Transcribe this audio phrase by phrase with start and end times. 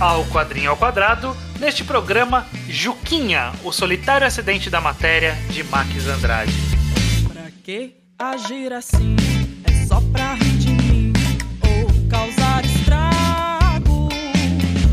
[0.00, 6.52] ao Quadrinho ao Quadrado, neste programa Juquinha, o solitário acidente da matéria de Max Andrade.
[7.32, 9.16] Pra que agir assim?
[9.64, 11.12] É só pra rir de mim
[11.62, 14.08] ou causar estrago.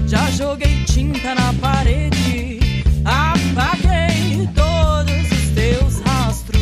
[0.08, 2.60] Já joguei tinta na parede,
[3.04, 6.62] apaguei todos os teus rastros.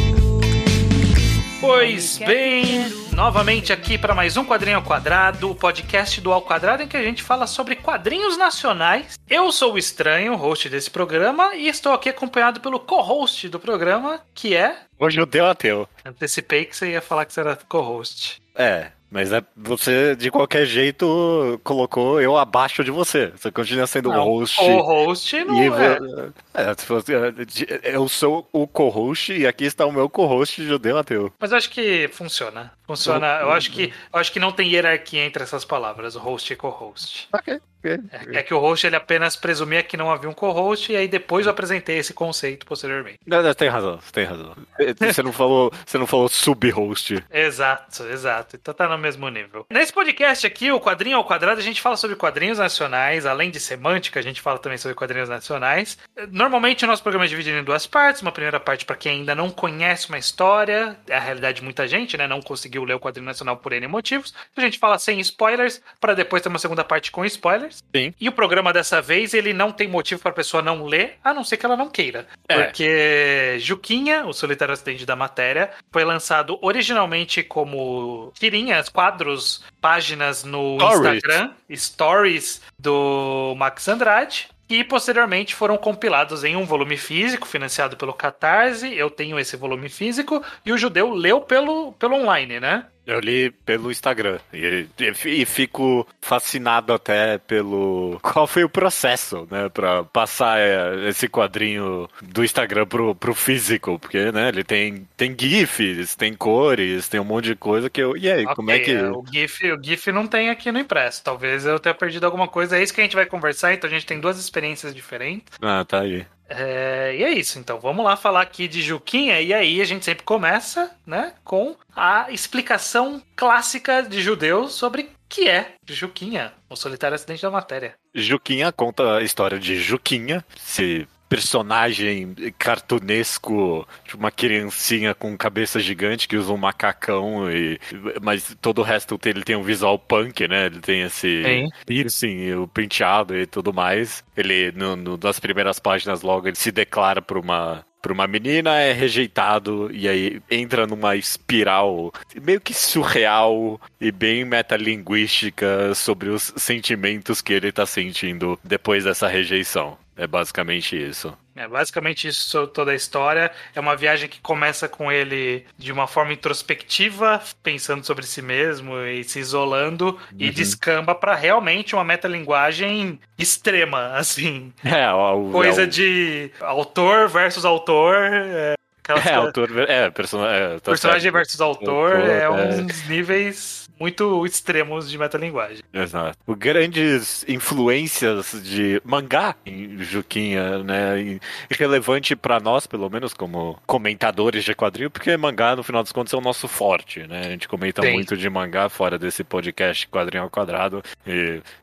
[1.60, 6.82] Pois bem, novamente aqui para mais um Quadrinho ao Quadrado, o podcast do Ao Quadrado
[6.82, 9.14] em que a gente fala sobre quadrinhos nacionais.
[9.30, 14.20] Eu sou o Estranho, host desse programa, e estou aqui acompanhado pelo co-host do programa,
[14.34, 14.76] que é.
[14.98, 15.88] Hoje eu dei ateu.
[16.04, 18.42] Antecipei que você ia falar que você era co-host.
[18.56, 23.28] É, mas é, você, de qualquer jeito, colocou eu abaixo de você.
[23.36, 24.56] Você continua sendo o Não, host.
[24.56, 26.64] Co-host não E é.
[26.64, 31.34] é, é, eu sou o co-host e aqui está o meu co-host judeu ateu.
[31.38, 32.72] Mas eu acho que funciona.
[32.92, 33.40] Funciona.
[33.42, 37.30] Eu acho que, eu acho que não tem hierarquia entre essas palavras, host e co-host.
[37.32, 38.00] Ok, ok.
[38.34, 41.08] É, é que o host ele apenas presumia que não havia um co-host e aí
[41.08, 43.20] depois eu apresentei esse conceito posteriormente.
[43.26, 44.56] Não, não, tem razão, você tem razão.
[45.00, 47.24] Você não falou, você não falou sub-host.
[47.32, 48.56] Exato, exato.
[48.56, 49.66] Então tá no mesmo nível.
[49.70, 53.60] Nesse podcast aqui, o Quadrinho ao Quadrado, a gente fala sobre quadrinhos nacionais, além de
[53.60, 55.98] semântica, a gente fala também sobre quadrinhos nacionais.
[56.30, 58.22] Normalmente o nosso programa é dividido em duas partes.
[58.22, 61.88] Uma primeira parte para quem ainda não conhece uma história, é a realidade de muita
[61.88, 62.28] gente, né?
[62.28, 64.34] Não conseguiu ler o quadrinho nacional por N motivos.
[64.56, 67.84] A gente fala sem spoilers, para depois ter uma segunda parte com spoilers.
[67.96, 68.14] Sim.
[68.20, 71.34] E o programa dessa vez, ele não tem motivo para a pessoa não ler, a
[71.34, 72.28] não ser que ela não queira.
[72.48, 72.64] É.
[72.64, 80.78] Porque Juquinha, o solitário acidente da matéria, foi lançado originalmente como tirinhas, quadros, páginas no
[80.80, 81.16] Stories.
[81.16, 84.50] Instagram, stories do Max Andrade.
[84.72, 88.96] E posteriormente foram compilados em um volume físico, financiado pelo Catarse.
[88.96, 90.42] Eu tenho esse volume físico.
[90.66, 92.86] E o judeu leu pelo, pelo online, né?
[93.06, 99.48] Eu li pelo Instagram e, e- e fico fascinado até pelo qual foi o processo,
[99.50, 105.08] né, Pra passar é, esse quadrinho do Instagram pro, pro físico, porque, né, ele tem
[105.18, 108.80] tem gifs, tem cores, tem um monte de coisa que eu e aí como é
[108.80, 111.24] que O GIF, o GIF não tem aqui no impresso.
[111.24, 112.78] Talvez eu tenha perdido alguma coisa.
[112.78, 113.74] É isso que a gente vai conversar.
[113.74, 115.46] Então a gente tem duas experiências diferentes.
[115.62, 117.58] ah tá aí É, e é isso.
[117.58, 119.40] Então vamos lá falar aqui de Juquinha.
[119.42, 125.48] E aí a gente sempre começa, né, com a explicação clássica de judeus sobre que
[125.48, 127.96] é Juquinha, o solitário acidente da matéria.
[128.14, 136.28] Juquinha conta a história de Juquinha, esse personagem cartunesco, tipo uma criancinha com cabeça gigante
[136.28, 137.80] que usa um macacão e
[138.22, 140.66] mas todo o resto ele tem um visual punk, né?
[140.66, 141.70] Ele tem esse Sim.
[141.86, 144.24] piercing, o penteado e tudo mais.
[144.36, 148.80] Ele no, no- nas primeiras páginas logo ele se declara para uma para uma menina
[148.80, 156.52] é rejeitado e aí entra numa espiral meio que surreal e bem metalinguística sobre os
[156.58, 159.98] sentimentos que ele tá sentindo depois dessa rejeição.
[160.22, 161.36] É basicamente isso.
[161.56, 163.52] É basicamente isso toda a história.
[163.74, 168.96] É uma viagem que começa com ele de uma forma introspectiva, pensando sobre si mesmo
[169.00, 170.54] e se isolando, e Uhum.
[170.54, 174.72] descamba para realmente uma metalinguagem extrema, assim.
[174.86, 178.16] É, o, Coisa é, o- de autor versus autor.
[178.16, 178.74] É,
[179.04, 181.34] aquelas é, autor, é, persona, é, tá personagem certo.
[181.34, 182.50] versus autor Autor, é é.
[182.50, 185.84] uns níveis muito extremos de metalinguagem.
[185.94, 186.36] Exato.
[186.58, 191.40] Grandes influências de mangá em Juquinha, né?
[191.70, 196.34] Relevante pra nós, pelo menos, como comentadores de quadrinho, porque mangá, no final dos contos,
[196.34, 197.42] é o nosso forte, né?
[197.42, 198.14] A gente comenta Sim.
[198.14, 201.04] muito de mangá fora desse podcast Quadrinho ao Quadrado,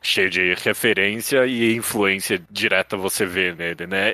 [0.01, 4.11] cheio de referência e influência direta você vê nele, né?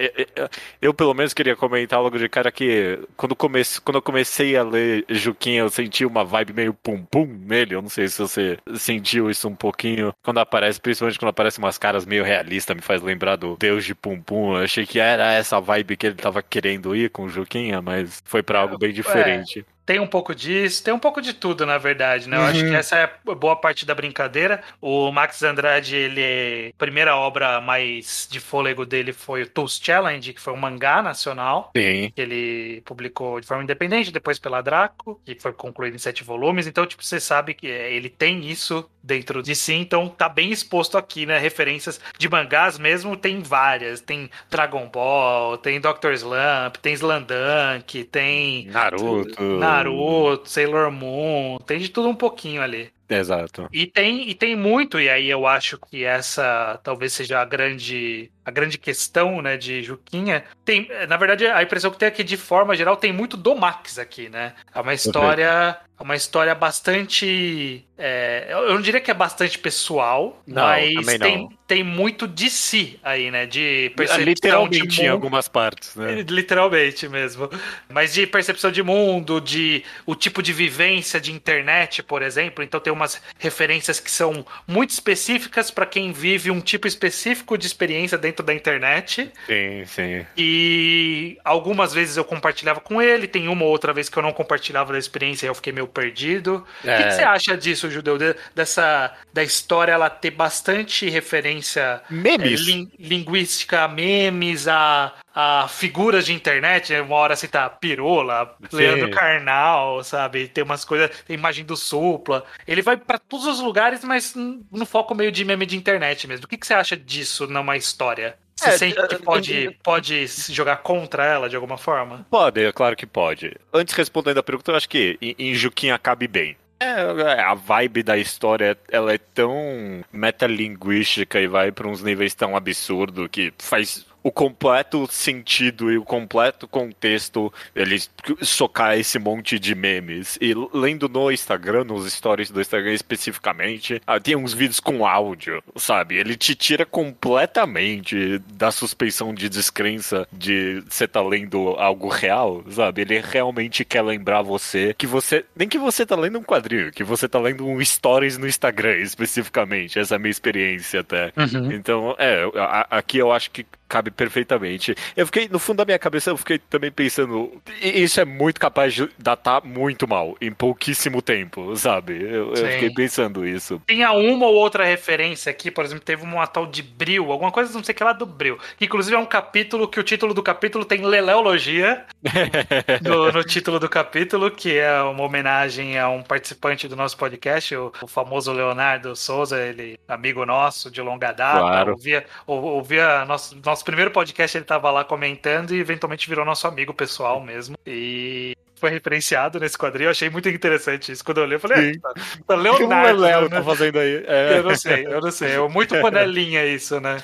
[0.80, 4.64] Eu, pelo menos, queria comentar logo de cara que quando, comece, quando eu comecei a
[4.64, 7.76] ler Juquinha, eu senti uma vibe meio pum-pum nele.
[7.76, 10.14] Eu não sei se você sentiu isso um pouquinho.
[10.24, 13.96] Quando aparece, principalmente quando aparecem umas caras meio realistas, me faz lembrar do Deus de
[13.96, 14.58] Pum-Pum.
[14.58, 18.22] Eu achei que era essa vibe que ele tava querendo ir com o Juquinha, mas
[18.26, 19.66] foi pra algo bem diferente.
[19.86, 22.38] Tem um pouco disso, tem um pouco de tudo, na verdade, né?
[22.38, 22.70] Eu acho Uhum.
[22.72, 24.64] que essa é a boa parte da brincadeira.
[24.82, 26.72] O Max Andrade, ele.
[26.74, 31.02] A primeira obra mais de fôlego dele foi o Tools Challenge, que foi um mangá
[31.04, 31.72] nacional.
[31.78, 32.12] Sim.
[32.16, 36.66] Que ele publicou de forma independente, depois pela Draco, que foi concluído em sete volumes.
[36.66, 40.52] Então, tipo, você sabe que é, ele tem isso dentro de si, então tá bem
[40.52, 41.38] exposto aqui, né?
[41.38, 44.02] Referências de mangás mesmo, tem várias.
[44.02, 46.14] Tem Dragon Ball, tem Dr.
[46.14, 49.42] Slump, tem Slandunk, tem Naruto.
[49.42, 52.95] Naruto, Sailor Moon, tem de tudo um pouquinho ali.
[53.10, 53.68] Exato.
[53.72, 58.32] E tem, e tem muito, e aí eu acho que essa talvez seja a grande
[58.46, 62.38] a grande questão, né, de Juquinha, tem, na verdade, a impressão que tem aqui, de
[62.38, 64.54] forma geral, tem muito do Max aqui, né?
[64.74, 70.44] É uma história, é uma história bastante, é, eu não diria que é bastante pessoal,
[70.46, 73.48] Não, mas tem, tem muito de si aí, né?
[73.48, 75.14] De percepção Literalmente de em mundo.
[75.14, 76.22] algumas partes, né?
[76.30, 77.50] Literalmente mesmo.
[77.90, 82.64] Mas de percepção de mundo, de o tipo de vivência de internet, por exemplo.
[82.64, 87.68] Então tem umas referências que são muito específicas para quem vive um tipo específico de
[87.68, 89.32] experiência dentro da internet.
[89.46, 90.26] Sim, sim.
[90.38, 94.32] E algumas vezes eu compartilhava com ele, tem uma ou outra vez que eu não
[94.34, 96.66] compartilhava da experiência e eu fiquei meio perdido.
[96.80, 97.12] O que, É.
[97.12, 98.18] você acha disso, Judeu?
[98.18, 102.62] De- dessa da história ela ter bastante referência é, Memes.
[102.62, 107.02] lin- linguística, a memes, a, a figuras de internet, né?
[107.02, 108.78] uma hora cita Pirola, Sim.
[108.78, 110.48] Leandro Carnal, sabe?
[110.48, 112.46] Tem umas coisas, tem imagem do Supla.
[112.66, 116.46] Ele vai pra todos os lugares, mas no foco meio de meme de internet mesmo.
[116.46, 118.38] O que, que você acha disso numa história?
[118.56, 122.26] Você É, sente que é, pode, é, pode se jogar contra ela de alguma forma?
[122.30, 123.54] Pode, é claro que pode.
[123.74, 126.56] Antes respondendo a pergunta, eu acho que em, em Juquinha cabe bem.
[126.80, 132.56] É, a vibe da história, ela é tão metalinguística e vai para uns níveis tão
[132.56, 138.10] absurdo que faz o completo sentido e o completo contexto eles
[138.42, 140.36] socar esse monte de memes.
[140.42, 145.64] E lendo no Instagram, nos stories do Instagram especificamente, ah, tem uns vídeos com áudio,
[145.76, 146.16] sabe?
[146.16, 153.02] Ele te tira completamente da suspeição de descrença de você tá lendo algo real, sabe?
[153.02, 155.46] Ele realmente quer lembrar você que você.
[155.56, 158.98] Nem que você tá lendo um quadrinho, que você tá lendo um stories no Instagram
[158.98, 160.00] especificamente.
[160.00, 161.32] Essa é a minha experiência até.
[161.76, 162.44] Então, é,
[162.90, 164.96] aqui eu acho que cabe perfeitamente.
[165.16, 167.52] Eu fiquei, no fundo da minha cabeça, eu fiquei também pensando,
[167.82, 172.14] isso é muito capaz de datar muito mal, em pouquíssimo tempo, sabe?
[172.22, 173.82] Eu, eu fiquei pensando isso.
[173.88, 177.74] Tinha uma ou outra referência aqui, por exemplo, teve uma tal de Bril, alguma coisa
[177.74, 178.58] não sei o que lá do Bril.
[178.80, 182.06] Inclusive é um capítulo que o título do capítulo tem Leleologia
[183.04, 187.76] no, no título do capítulo, que é uma homenagem a um participante do nosso podcast,
[187.76, 191.60] o, o famoso Leonardo Souza, ele amigo nosso de longa data.
[191.60, 191.92] Claro.
[191.94, 196.68] Ouvia, ou- ouvia nosso, nosso primeiro podcast, ele tava lá comentando e eventualmente virou nosso
[196.68, 197.76] amigo pessoal mesmo.
[197.86, 200.08] E foi referenciado nesse quadrinho.
[200.08, 201.24] Eu achei muito interessante isso.
[201.24, 203.22] Quando eu li, eu falei, ah, tá, tá O que o Leonardo.
[203.22, 203.50] Léo né?
[203.50, 204.24] tá fazendo aí?
[204.28, 204.58] É.
[204.58, 205.52] Eu não sei, eu não sei.
[205.54, 207.18] É muito panelinha isso, né?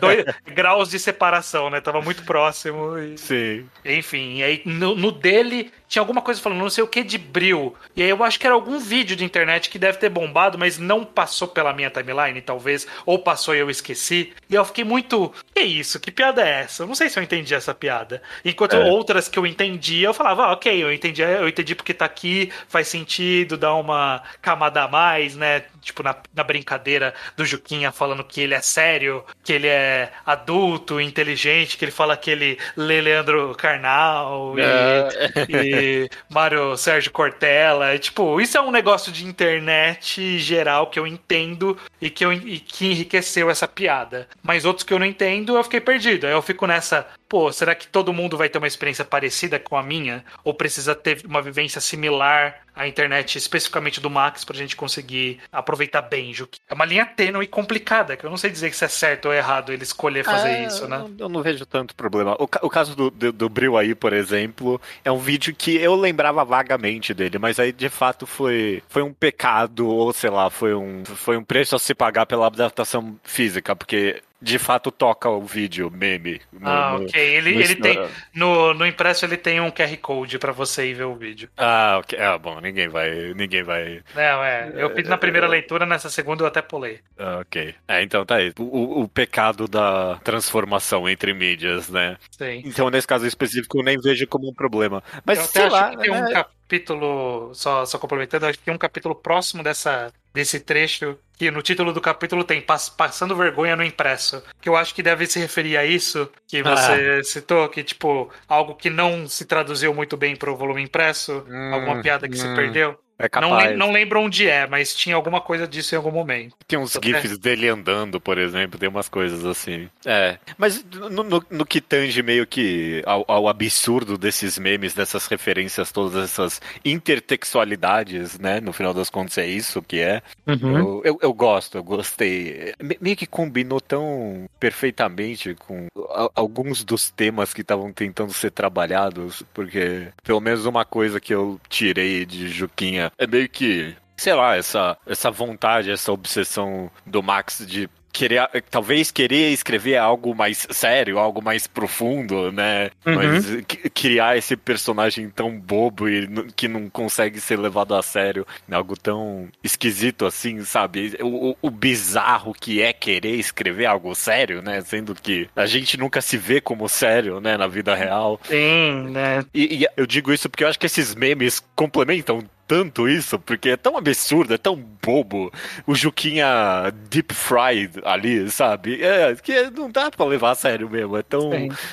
[0.00, 1.80] Dois graus de separação, né?
[1.80, 2.98] Tava muito próximo.
[2.98, 3.18] E...
[3.18, 3.66] Sim.
[3.84, 7.18] Enfim, e aí no, no dele tinha alguma coisa falando não sei o que de
[7.18, 7.74] bril.
[7.94, 10.78] E aí eu acho que era algum vídeo de internet que deve ter bombado, mas
[10.78, 12.86] não passou pela minha timeline, talvez.
[13.04, 14.32] Ou passou e eu esqueci.
[14.48, 15.32] E eu fiquei muito.
[15.54, 16.00] Que isso?
[16.00, 16.82] Que piada é essa?
[16.82, 18.22] Eu não sei se eu entendi essa piada.
[18.44, 18.84] Enquanto É.
[18.84, 22.50] outras que eu entendi, eu falava, ah, ok, eu entendi, eu entendi porque tá aqui,
[22.68, 25.64] faz sentido, dá uma camada a mais, né?
[25.82, 31.00] Tipo, na, na brincadeira do Juquinha falando que ele é sério, que ele é adulto,
[31.00, 35.08] inteligente, que ele fala que ele lê Leandro Carnal e, É.
[35.50, 37.94] e Mário Sérgio Cortella.
[37.94, 42.32] E, tipo, isso é um negócio de internet geral que eu entendo e que, eu,
[42.32, 44.28] e que enriqueceu essa piada.
[44.42, 46.26] Mas outros que eu não entendo, eu fiquei perdido.
[46.26, 49.76] Aí eu fico nessa, pô, será que todo mundo vai ter uma experiência parecida com
[49.76, 50.24] a minha?
[50.44, 56.02] Ou precisa ter uma vivência similar à internet, especificamente do Max, pra gente conseguir aproveitar
[56.02, 56.58] bem, Juki?
[56.68, 59.34] É uma linha tênue e complicada, que eu não sei dizer se é certo ou
[59.34, 61.04] errado ele escolher fazer Ah, isso, né?
[61.18, 62.34] Eu não vejo tanto problema.
[62.38, 65.94] O, o caso do, do, do Bril aí, por exemplo, é um vídeo que eu
[65.94, 70.74] lembrava vagamente dele, mas aí de fato foi, foi um pecado, ou sei lá, foi
[70.74, 75.42] um, foi um preço a se pagar pela adaptação física, porque de fato toca o
[75.42, 76.40] vídeo, meme.
[76.52, 77.20] no- Ah, no- ok.
[77.20, 78.08] Ele, no ele Insta- tem.
[78.34, 81.48] No, no impresso ele tem um QR Code pra você ir ver o vídeo.
[81.56, 82.18] Ah, ok.
[82.18, 83.32] Ah, bom, ninguém vai.
[83.34, 84.02] Ninguém vai.
[84.14, 84.72] Não, é.
[84.76, 87.00] Eu fiz na primeira leitura, nessa segunda eu até pulei.
[87.16, 87.74] Ah, ok.
[87.86, 88.52] É, então tá aí.
[88.58, 92.16] O, o- pecado da transformação entre mídias, né?
[92.30, 92.62] Sim.
[92.64, 95.02] Então, nesse caso específico, eu nem vejo como um problema.
[95.24, 95.90] Mas eu sei acho lá.
[95.90, 96.32] que tem um né?
[96.32, 101.60] capítulo, só, só complementando, acho que tem um capítulo próximo dessa, desse trecho, que no
[101.62, 104.42] título do capítulo tem Pass- Passando Vergonha no Impresso.
[104.60, 107.24] Que eu acho que deve se referir a isso que você Ah.
[107.24, 112.00] citou, que, tipo, algo que não se traduziu muito bem pro volume impresso, Hum, alguma
[112.00, 112.54] piada que se hum.
[112.54, 112.98] perdeu.
[113.22, 113.68] É Não, capaz.
[113.68, 116.56] lem- não lembro onde é, mas tinha alguma coisa disso em algum momento.
[116.66, 119.88] Tem uns Até- gifs dele andando, por exemplo, tem umas coisas assim.
[120.04, 120.38] É.
[120.58, 125.92] Mas no, no- no que tange meio que ao, ao absurdo desses memes, dessas referências,
[125.92, 128.60] todas essas intertextualidades, né?
[128.60, 130.22] No final das contas é isso que é.
[130.46, 132.74] Eu, eu, eu gosto, eu gostei.
[132.82, 138.50] Me- meio que combinou tão perfeitamente com a- alguns dos temas que estavam tentando ser
[138.50, 144.34] trabalhados, porque pelo menos uma coisa que eu tirei de Juquinha é meio que sei
[144.34, 150.66] lá, essa, essa vontade, essa obsessão do Max de querer, talvez querer escrever algo mais
[150.70, 152.90] sério, algo mais profundo, né?
[153.06, 153.14] Uhum.
[153.14, 153.46] Mas
[153.94, 159.48] criar esse personagem tão bobo e que não consegue ser levado a sério, algo tão
[159.64, 161.16] esquisito assim, sabe?
[161.20, 164.82] O, o, bizarro que é querer escrever algo sério, né?
[164.82, 168.38] Sendo que a gente nunca se vê como sério, né, na vida real.
[168.44, 169.44] Sim, né?
[169.54, 173.70] E, e eu digo isso porque eu acho que esses memes complementam tanto isso, porque
[173.70, 175.52] é tão absurdo, é tão bobo.
[175.86, 179.02] O Juquinha deep fried ali, sabe?
[179.02, 181.16] É, que não dá pra levar a sério mesmo.
[181.16, 181.50] É tão,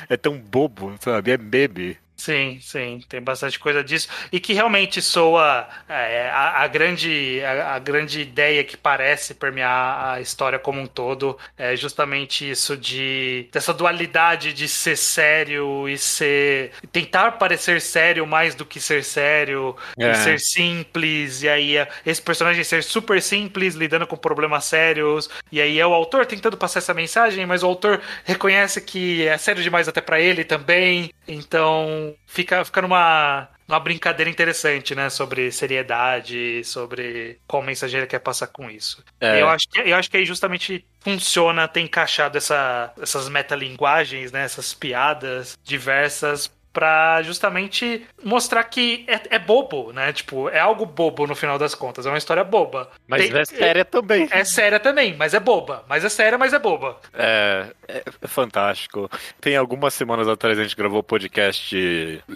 [0.09, 1.31] é tão bobo, sabe?
[1.31, 1.97] É meme.
[2.19, 4.09] Sim, sim, tem bastante coisa disso.
[4.29, 10.15] E que realmente soa é, a, a, grande, a, a, grande ideia que parece permear
[10.15, 15.97] a história como um todo é justamente isso de dessa dualidade de ser sério e
[15.97, 16.73] ser.
[16.91, 20.11] tentar parecer sério mais do que ser sério, é.
[20.11, 25.29] e ser simples, e aí é, esse personagem ser super simples, lidando com problemas sérios,
[25.49, 29.37] e aí é o autor tentando passar essa mensagem, mas o autor reconhece que é
[29.37, 31.13] sério demais até para ele também.
[31.25, 35.09] Então fica, fica numa, numa brincadeira interessante, né?
[35.09, 39.03] Sobre seriedade, sobre qual mensageiro quer passar com isso.
[39.19, 39.41] É.
[39.41, 44.43] Eu, acho que, eu acho que aí justamente funciona ter encaixado essa, essas metalinguagens, né?
[44.43, 50.13] Essas piadas diversas para justamente mostrar que é, é, bobo, né?
[50.13, 52.89] Tipo, é algo bobo no final das contas, é uma história boba.
[53.07, 54.27] Mas Tem, é séria também.
[54.31, 55.83] É séria também, mas é boba.
[55.87, 56.99] Mas é séria, mas é boba.
[57.13, 59.09] É, é, é fantástico.
[59.41, 61.75] Tem algumas semanas atrás a gente gravou o podcast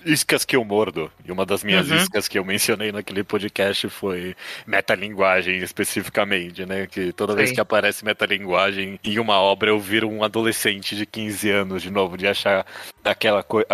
[0.06, 1.12] Iscas que eu mordo.
[1.24, 1.98] E uma das minhas uhum.
[1.98, 4.36] iscas que eu mencionei naquele podcast foi
[4.66, 6.88] metalinguagem especificamente, né?
[6.88, 7.38] Que toda Sim.
[7.38, 11.92] vez que aparece metalinguagem em uma obra eu viro um adolescente de 15 anos de
[11.92, 12.66] novo, de achar
[13.04, 13.68] aquela coisa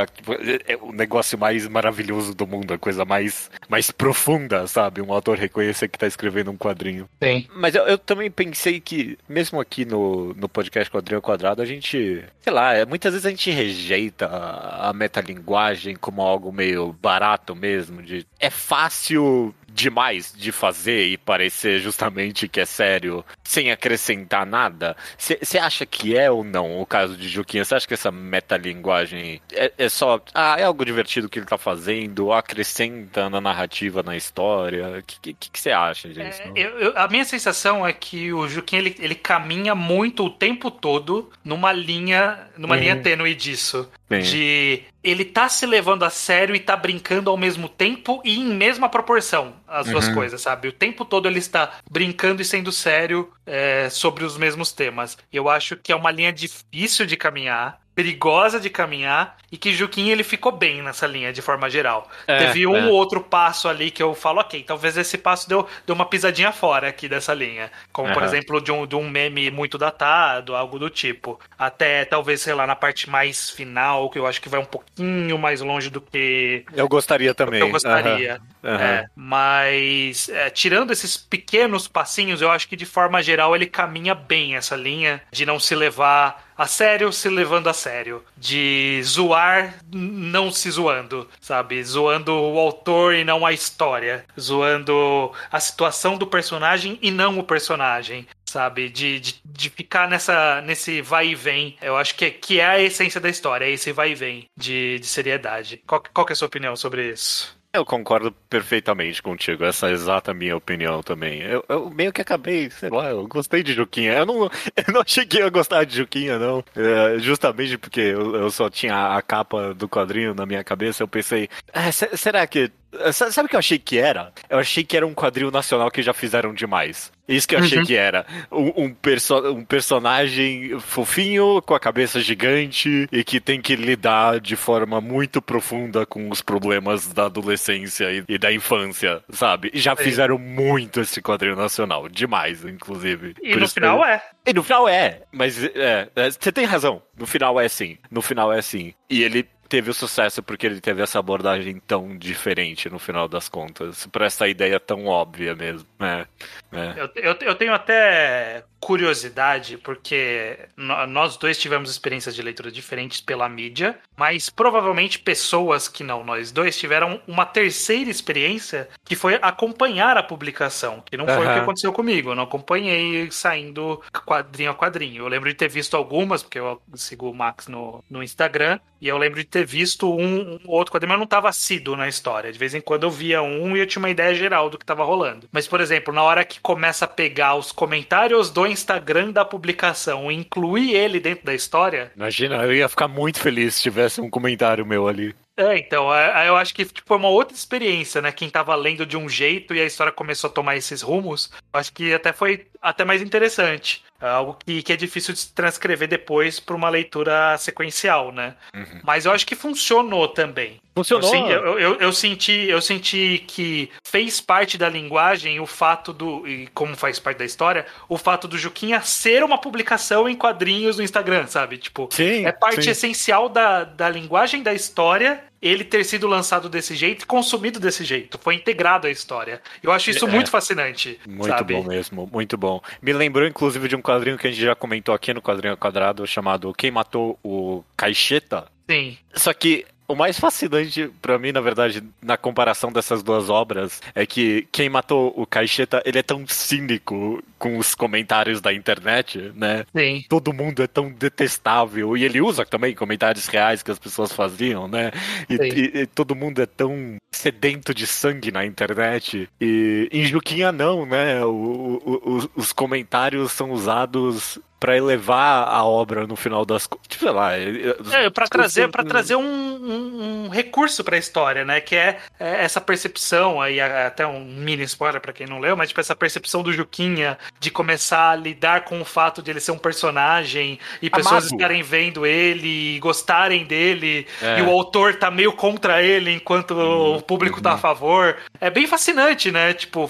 [0.67, 5.01] é o negócio mais maravilhoso do mundo, a coisa mais, mais profunda, sabe?
[5.01, 7.09] Um autor reconhecer que tá escrevendo um quadrinho.
[7.21, 7.47] Sim.
[7.55, 12.23] Mas eu, eu também pensei que, mesmo aqui no, no podcast Quadrinho Quadrado, a gente,
[12.41, 17.55] sei lá, é, muitas vezes a gente rejeita a, a metalinguagem como algo meio barato
[17.55, 24.45] mesmo, de é fácil demais de fazer e parecer justamente que é sério, sem acrescentar
[24.45, 24.95] nada?
[25.17, 27.63] Você acha que é ou não o caso de Juquinha?
[27.63, 30.21] Você acha que essa metalinguagem é, é só.
[30.33, 34.99] Ah, é algo divertido que ele tá fazendo, acrescenta na narrativa, na história?
[34.99, 36.41] O que você acha disso?
[36.41, 40.29] É, eu, eu, a minha sensação é que o Juquinha ele, ele caminha muito o
[40.29, 42.81] tempo todo numa linha, numa uhum.
[42.81, 43.89] linha tênue disso.
[44.09, 44.19] Sim.
[44.19, 48.45] De ele tá se levando a sério e tá brincando ao mesmo tempo e em
[48.45, 50.15] mesma proporção as duas uhum.
[50.15, 50.67] coisas, sabe?
[50.67, 55.17] O tempo todo ele está brincando e sendo sério é, sobre os mesmos temas.
[55.31, 60.07] Eu acho que é uma linha difícil de caminhar perigosa de caminhar e que Juquim
[60.09, 62.09] ele ficou bem nessa linha de forma geral.
[62.25, 62.85] É, Teve um é.
[62.85, 66.53] ou outro passo ali que eu falo, ok, talvez esse passo deu, deu uma pisadinha
[66.53, 67.69] fora aqui dessa linha.
[67.91, 68.13] Como, uhum.
[68.13, 71.37] por exemplo, de um, de um meme muito datado, algo do tipo.
[71.57, 75.37] Até talvez, sei lá, na parte mais final, que eu acho que vai um pouquinho
[75.37, 76.63] mais longe do que.
[76.73, 77.59] Eu gostaria também.
[77.59, 78.35] Eu gostaria.
[78.35, 78.58] Uhum.
[78.63, 78.75] Uhum.
[78.75, 84.13] É, mas, é, tirando esses pequenos passinhos, eu acho que de forma geral ele caminha
[84.13, 89.79] bem essa linha de não se levar a sério se levando a sério, de zoar
[89.89, 91.81] não se zoando, sabe?
[91.81, 97.45] Zoando o autor e não a história, zoando a situação do personagem e não o
[97.45, 98.89] personagem, sabe?
[98.89, 101.77] De, de, de ficar nessa, nesse vai e vem.
[101.81, 104.99] Eu acho que, que é a essência da história, é esse vai e vem de,
[104.99, 105.81] de seriedade.
[105.87, 107.57] Qual, qual é a sua opinião sobre isso?
[107.71, 111.41] Eu concordo perfeitamente contigo, essa é exata minha opinião também.
[111.41, 114.13] Eu, eu, meio que acabei, sei lá, eu gostei de Juquinha.
[114.13, 114.43] Eu não,
[114.75, 116.63] eu não cheguei a gostar de Juquinha, não.
[116.75, 121.07] É, justamente porque eu, eu, só tinha a capa do quadrinho na minha cabeça, eu
[121.07, 122.71] pensei, ah, será que
[123.13, 124.31] Sabe o que eu achei que era?
[124.49, 127.11] Eu achei que era um quadril nacional que já fizeram demais.
[127.27, 127.85] Isso que eu achei uhum.
[127.85, 128.25] que era.
[128.51, 134.39] Um, um, perso um, personagem fofinho, com a cabeça gigante, e que tem que lidar
[134.39, 139.69] de forma muito profunda com os problemas da adolescência e, e da infância, sabe?
[139.71, 140.03] E já Sim.
[140.03, 142.09] fizeram muito esse quadril nacional.
[142.09, 143.35] Demais, inclusive.
[143.43, 144.23] E Por no final é.
[144.43, 145.21] E no final é.
[145.31, 146.99] Mas é, é, você tem razão.
[147.15, 147.97] No final é sim.
[148.09, 148.93] No final é sim.
[149.07, 153.47] E ele teve o sucesso porque ele teve essa abordagem tão diferente no final das
[153.47, 155.87] contas, para essa ideia tão óbvia mesmo.
[155.99, 156.25] Né?
[156.71, 156.93] É.
[156.97, 163.49] Eu, eu, eu, tenho até curiosidade, porque nós dois tivemos experiências de leitura diferentes pela
[163.49, 170.17] mídia, mas provavelmente pessoas que não nós dois tiveram uma terceira experiência que foi acompanhar
[170.17, 171.51] a publicação, que não foi uhum.
[171.51, 172.31] o que aconteceu comigo.
[172.31, 175.23] Eu não acompanhei saindo quadrinho a quadrinho.
[175.23, 179.07] Eu lembro de ter visto algumas, porque eu sigo o Max no, no Instagram, e
[179.07, 181.95] eu lembro de ter ter visto um, um outro quadrinho, mas eu não tava assíduo
[181.95, 182.51] na história.
[182.51, 184.85] De vez em quando eu via um e eu tinha uma ideia geral do que
[184.85, 185.47] tava rolando.
[185.51, 190.31] Mas, por exemplo, na hora que começa a pegar os comentários do Instagram da publicação
[190.31, 192.11] e incluir ele dentro da história.
[192.15, 195.35] Imagina, eu ia ficar muito feliz se tivesse um comentário meu ali.
[195.57, 198.31] É, então, é, eu acho que tipo, foi uma outra experiência, né?
[198.31, 201.91] Quem tava lendo de um jeito e a história começou a tomar esses rumos, acho
[201.91, 204.05] que até foi até mais interessante.
[204.21, 208.55] É algo que, que é difícil de transcrever depois para uma leitura sequencial, né?
[208.73, 208.99] Uhum.
[209.03, 210.79] Mas eu acho que funcionou também.
[210.93, 211.33] Funcionou.
[211.33, 216.45] Eu, eu, eu, eu, senti, eu senti que fez parte da linguagem o fato do.
[216.45, 220.97] E como faz parte da história, o fato do Juquinha ser uma publicação em quadrinhos
[220.97, 221.77] no Instagram, sabe?
[221.77, 222.89] Tipo, sim, é parte sim.
[222.89, 228.03] essencial da, da linguagem da história ele ter sido lançado desse jeito e consumido desse
[228.03, 228.39] jeito.
[228.41, 229.61] Foi integrado à história.
[229.83, 231.19] Eu acho isso é, muito fascinante.
[231.27, 231.73] Muito sabe?
[231.73, 232.81] bom mesmo, muito bom.
[233.01, 236.25] Me lembrou, inclusive, de um quadrinho que a gente já comentou aqui no quadrinho quadrado,
[236.25, 238.67] chamado Quem Matou o Caixeta.
[238.89, 239.17] Sim.
[239.33, 244.25] Só que o mais fascinante para mim, na verdade, na comparação dessas duas obras, é
[244.25, 249.85] que quem matou o Caixeta, ele é tão cínico com os comentários da internet, né?
[249.95, 250.25] Sim.
[250.27, 252.17] Todo mundo é tão detestável.
[252.17, 255.11] E ele usa também comentários reais que as pessoas faziam, né?
[255.47, 259.47] E, e, e todo mundo é tão sedento de sangue na internet.
[259.61, 261.45] E em Juquinha não, né?
[261.45, 267.25] O, o, o, os comentários são usados para elevar a obra no final das tipo,
[267.25, 271.81] sei lá é, para trazer para trazer um, um, um recurso para a história né
[271.81, 275.89] que é, é, essa percepção aí até um mini spoiler para quem não leu mas
[275.89, 279.71] tipo essa percepção do Juquinha de começar a lidar com o fato de ele ser
[279.71, 281.55] um personagem e pessoas Amado.
[281.55, 284.59] estarem vendo ele e gostarem dele é.
[284.59, 287.17] e o autor tá meio contra ele enquanto uhum.
[287.17, 287.63] o público uhum.
[287.63, 287.79] tá a uhum.
[287.79, 290.09] favor é bem fascinante né tipo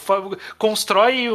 [0.59, 1.27] constrói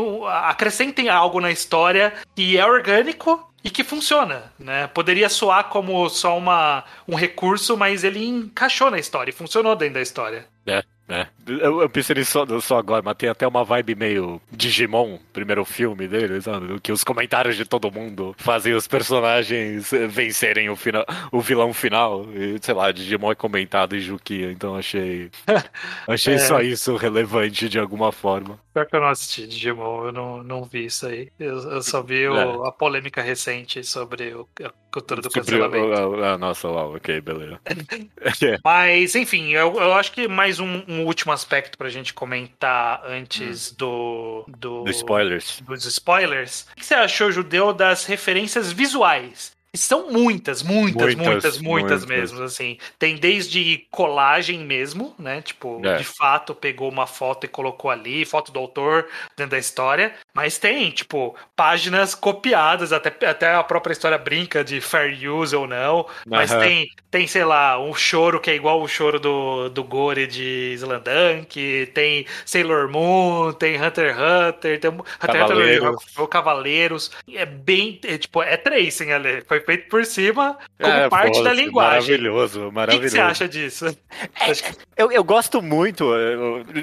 [0.45, 3.24] acrescentem algo na história que é orgânico
[3.65, 4.87] e que funciona, né?
[4.89, 10.03] Poderia soar como só uma, um recurso, mas ele encaixou na história funcionou dentro da
[10.03, 10.47] história.
[10.67, 10.85] É.
[11.09, 11.27] É.
[11.47, 16.09] Eu, eu, pensei nisso só agora, mas tem até uma vibe meio Digimon, primeiro filme
[16.09, 16.81] dele, sabe?
[16.81, 22.27] Que os comentários de todo mundo fazem os personagens vencerem o, final, o vilão final.
[22.33, 25.31] E, sei lá, Digimon é comentado em Jukia, então achei.
[26.09, 26.39] achei é.
[26.39, 28.59] só isso relevante de alguma forma.
[28.73, 31.31] Pior que eu não assisti Digimon, eu não, não vi isso aí.
[31.39, 32.69] Eu, eu só vi o, é.
[32.69, 36.23] a polêmica recente sobre o, a cultura do cancelamento.
[36.23, 37.61] ah, nossa, uau, ok, beleza.
[38.65, 43.73] mas, enfim, eu, eu acho que mais um um último aspecto pra gente comentar antes
[43.73, 43.75] hum.
[43.79, 44.85] do, do.
[44.85, 45.61] Do spoilers.
[45.61, 46.67] Dos spoilers.
[46.73, 49.54] O que você achou, Judeu, das referências visuais?
[49.75, 52.79] São muitas, muitas, muitas, muitas, muitas, mesmo, assim.
[52.99, 55.43] Tem desde colagem mesmo, né?
[55.43, 55.97] Tipo, é.
[55.97, 59.07] de fato, pegou uma foto e colocou ali, foto do autor
[59.37, 60.15] dentro da história.
[60.33, 65.67] Mas tem, tipo, páginas copiadas, até, até a própria história brinca de fair use ou
[65.67, 66.07] não.
[66.27, 70.27] Mas tem, tem, sei lá, um choro que é igual o choro do, do Gore
[70.27, 76.05] de Slandunk, tem Sailor Moon, tem Hunter x Hunter, tem Hunter Cavaleiros.
[76.17, 77.11] Hunter, Cavaleiros.
[77.33, 79.43] É bem, é, tipo, é tracing ali.
[79.47, 82.01] Foi feito por cima como é, parte da linguagem.
[82.01, 82.99] Maravilhoso, maravilhoso.
[82.99, 83.87] O que, você acha disso?
[83.87, 84.53] É,
[84.97, 86.05] eu, eu gosto muito,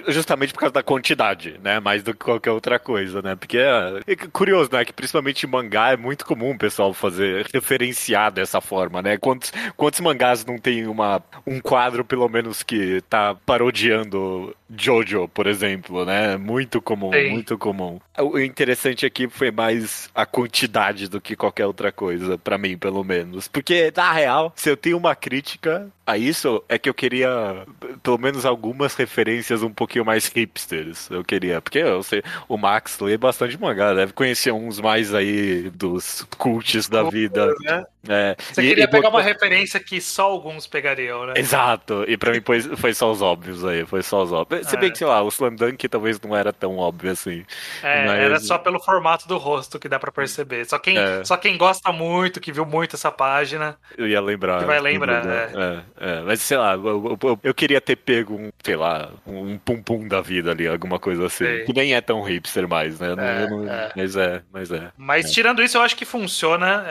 [0.07, 1.79] justamente por causa da quantidade, né?
[1.79, 3.35] Mais do que qualquer outra coisa, né?
[3.35, 4.83] Porque é, é curioso, né?
[4.83, 9.17] Que principalmente em mangá é muito comum o pessoal fazer, referenciar dessa forma, né?
[9.17, 15.47] Quantos, quantos mangás não tem uma, um quadro, pelo menos, que tá parodiando Jojo, por
[15.47, 16.37] exemplo, né?
[16.37, 17.29] Muito comum, Sim.
[17.29, 17.99] muito comum.
[18.19, 23.03] O interessante aqui foi mais a quantidade do que qualquer outra coisa, para mim, pelo
[23.03, 23.47] menos.
[23.47, 27.65] Porque, na real, se eu tenho uma crítica a isso, é que eu queria,
[28.03, 31.09] pelo menos, algumas referências um pouquinho mais hipsters.
[31.09, 35.69] Eu queria, porque eu sei, o Max lê bastante mangá, deve conhecer uns mais aí
[35.69, 37.53] dos cults da vida.
[37.61, 37.85] Né?
[38.09, 38.35] É.
[38.51, 39.19] Você e, queria e pegar botou...
[39.19, 41.33] uma referência que só alguns pegariam, né?
[41.37, 44.60] Exato, e pra mim foi, foi só os óbvios aí, foi só os óbvios.
[44.63, 44.91] Se bem é.
[44.91, 47.45] que, sei lá, o Slam Dunk talvez não era tão óbvio assim.
[47.81, 48.19] É, mas...
[48.19, 50.65] era só pelo formato do rosto que dá pra perceber.
[50.65, 51.23] Só quem, é.
[51.23, 53.77] só quem gosta muito, que viu muito essa página.
[53.97, 54.59] Eu ia lembrar.
[54.59, 55.51] Que vai lembrar, é.
[55.55, 55.81] é.
[55.99, 56.21] é.
[56.21, 60.21] Mas sei lá, eu, eu, eu, queria ter pego um, sei lá, um pum-pum da
[60.21, 61.45] vida ali, alguma coisa assim.
[61.45, 61.63] Sei.
[61.63, 63.11] Que nem é tão hipster mais, né?
[63.17, 64.91] É, não, mas é, mas é.
[64.97, 66.85] Mas tirando isso, eu acho que funciona,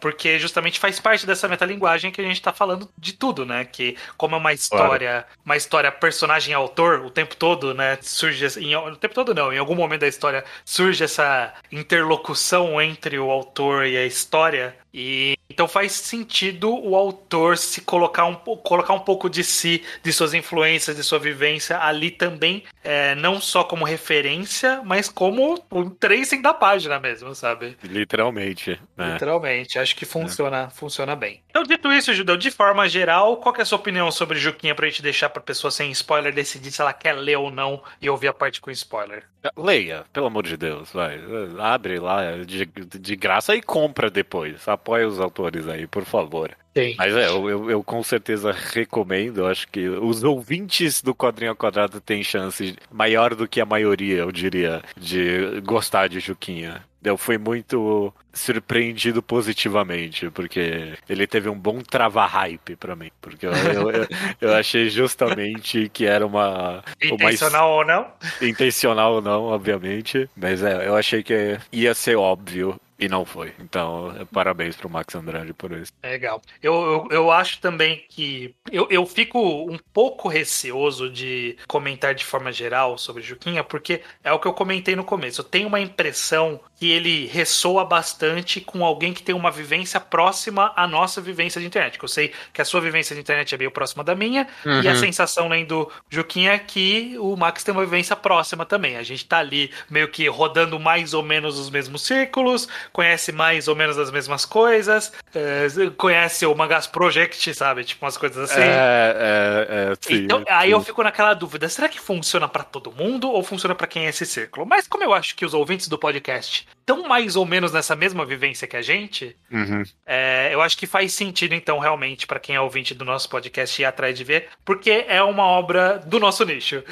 [0.00, 3.64] porque justamente faz parte dessa metalinguagem que a gente tá falando de tudo, né?
[3.64, 5.26] Que como é uma história, claro.
[5.44, 7.98] uma história personagem-autor o tempo todo, né?
[8.00, 8.46] Surge.
[8.60, 13.30] Em, o tempo todo não, em algum momento da história surge essa interlocução entre o
[13.30, 14.76] autor e a história.
[14.92, 20.12] E Então faz sentido o autor se colocar um, colocar um pouco de si, de
[20.12, 25.90] suas influências, de sua vivência ali também, é, não só como referência, mas como um
[25.90, 27.76] tracing da página mesmo, sabe?
[27.82, 28.80] Literalmente.
[28.96, 29.12] né?
[29.14, 31.42] Literalmente, acho que funciona, funciona bem.
[31.50, 34.74] Então, dito isso, Judeu, de forma geral, qual que é a sua opinião sobre Juquinha
[34.74, 38.08] pra gente deixar pra pessoa sem spoiler decidir se ela quer ler ou não e
[38.08, 39.24] ouvir a parte com spoiler?
[39.56, 41.18] Leia, pelo amor de Deus, vai.
[41.58, 44.68] Abre lá de, de graça e compra depois.
[44.68, 46.50] Apoia os autores aí, por favor.
[46.76, 46.94] Sim.
[46.96, 49.46] Mas é, eu, eu, eu com certeza recomendo.
[49.46, 54.18] Acho que os ouvintes do Quadrinho ao Quadrado têm chance maior do que a maioria,
[54.18, 56.84] eu diria, de gostar de Juquinha.
[57.02, 63.10] Eu fui muito surpreendido positivamente, porque ele teve um bom trava-hype pra mim.
[63.22, 64.06] Porque eu, eu,
[64.40, 66.84] eu- achei justamente que era uma.
[67.02, 68.06] uma Intencional ou não?
[68.42, 70.28] intencional ou não, obviamente.
[70.36, 73.54] Mas é, eu achei que ia ser óbvio e não foi.
[73.58, 75.90] Então, parabéns pro Max Andrade por isso.
[76.02, 76.42] Legal.
[76.62, 78.54] Eu, eu, eu acho também que.
[78.70, 84.30] Eu, eu fico um pouco receoso de comentar de forma geral sobre Juquinha, porque é
[84.32, 85.40] o que eu comentei no começo.
[85.40, 90.72] Eu tenho uma impressão que ele ressoa bastante com alguém que tem uma vivência próxima
[90.74, 91.98] à nossa vivência de internet.
[91.98, 94.48] Que eu sei que a sua vivência de internet é meio próxima da minha,
[94.82, 98.96] e a sensação lendo Juquinha é que o Max tem uma vivência próxima também.
[98.96, 103.68] A gente tá ali meio que rodando mais ou menos os mesmos círculos, conhece mais
[103.68, 107.84] ou menos as mesmas coisas, eh, conhece o Mangas Project, sabe?
[107.84, 108.62] Tipo umas coisas assim.
[108.62, 110.86] É, é, é, sim, Então, aí eu sim.
[110.86, 114.24] fico naquela dúvida: será que funciona pra todo mundo ou funciona pra quem é esse
[114.24, 114.64] círculo?
[114.64, 118.24] Mas como eu acho que os ouvintes do podcast estão mais ou menos nessa mesma
[118.24, 119.82] vivência que a gente, Uhum.
[120.06, 123.80] é, eu acho que faz sentido, então, realmente, pra quem é ouvinte do nosso podcast
[123.80, 126.82] ir atrás de ver, porque é uma obra do nosso nicho.